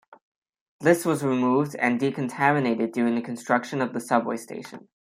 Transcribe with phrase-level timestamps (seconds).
[0.79, 4.87] This was removed and decontaminated during the construction of the subway station.